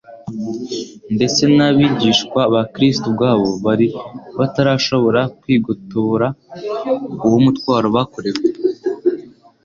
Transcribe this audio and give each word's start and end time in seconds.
Ndetse 1.15 1.43
n'abigishwa 1.55 2.41
ba 2.53 2.61
Kristo 2.73 3.05
ubwabo 3.11 3.47
bari 3.65 3.87
batarashobora 4.37 5.21
kwigobotora 5.39 6.27
uwo 7.25 7.37
mutwaro 7.45 7.87
bakorewe 7.95 8.43